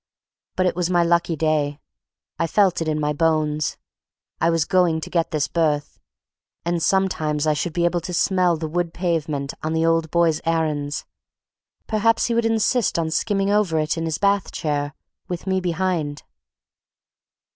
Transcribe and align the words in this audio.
But 0.55 0.65
it 0.65 0.75
was 0.75 0.89
my 0.89 1.03
lucky 1.03 1.35
day. 1.35 1.79
I 2.39 2.47
felt 2.47 2.81
it 2.81 2.87
in 2.87 2.99
my 2.99 3.13
bones. 3.13 3.77
I 4.39 4.49
was 4.49 4.65
going 4.65 4.99
to 4.99 5.11
get 5.11 5.29
this 5.29 5.47
berth; 5.47 5.99
and 6.65 6.81
sometimes 6.81 7.45
I 7.45 7.53
should 7.53 7.73
be 7.73 7.85
able 7.85 8.01
to 8.01 8.11
smell 8.15 8.57
the 8.57 8.67
wood 8.67 8.95
pavement 8.95 9.53
on 9.61 9.73
the 9.73 9.85
old 9.85 10.09
boy's 10.09 10.41
errands; 10.43 11.05
perhaps 11.85 12.25
he 12.25 12.33
would 12.33 12.45
insist 12.45 12.97
on 12.97 13.11
skimming 13.11 13.51
over 13.51 13.77
it 13.77 13.95
in 13.95 14.05
his 14.05 14.17
bath 14.17 14.51
chair, 14.51 14.95
with 15.27 15.45
me 15.45 15.61
behind. 15.61 16.23